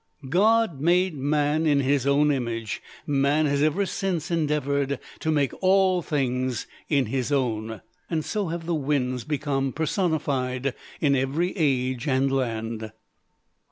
God 0.29 0.79
made 0.81 1.13
man 1.13 1.67
in 1.67 1.81
his 1.81 2.07
own 2.07 2.31
image; 2.31 2.81
man 3.05 3.45
has 3.45 3.61
ever 3.61 3.85
since 3.85 4.31
endeavored 4.31 4.99
to 5.19 5.29
make 5.31 5.53
all 5.61 6.01
things 6.01 6.65
in 6.89 7.05
his 7.05 7.31
own. 7.31 7.83
So 8.21 8.47
have 8.47 8.65
the 8.65 8.73
winds 8.73 9.23
become 9.23 9.71
personified 9.71 10.73
in 11.01 11.15
every 11.15 11.55
age 11.55 12.07
and 12.07 12.31
land. 12.31 12.91